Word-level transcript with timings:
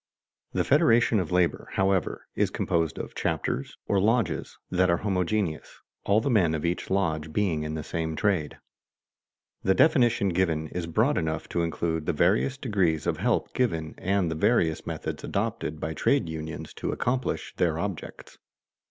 The 0.53 0.63
Federation 0.63 1.19
of 1.19 1.31
Labor, 1.31 1.69
however, 1.73 2.25
is 2.33 2.49
composed 2.49 2.97
of 2.97 3.13
chapters, 3.13 3.77
or 3.87 3.99
lodges, 4.01 4.57
that 4.71 4.89
are 4.89 4.97
homogeneous, 5.05 5.79
all 6.05 6.19
the 6.19 6.27
men 6.31 6.55
of 6.55 6.65
each 6.65 6.89
lodge 6.89 7.31
being 7.31 7.61
in 7.61 7.75
the 7.75 7.83
same 7.83 8.15
trade. 8.15 8.57
The 9.61 9.75
definition 9.75 10.29
given 10.29 10.69
is 10.69 10.87
broad 10.87 11.19
enough 11.19 11.47
to 11.49 11.61
include 11.61 12.07
the 12.07 12.13
various 12.13 12.57
degrees 12.57 13.05
of 13.05 13.17
help 13.17 13.53
given 13.53 13.93
and 13.99 14.31
the 14.31 14.35
various 14.35 14.87
methods 14.87 15.23
adopted 15.23 15.79
by 15.79 15.93
trade 15.93 16.27
unions 16.27 16.73
to 16.77 16.91
accomplish 16.91 17.53
their 17.57 17.77
objects. 17.77 18.39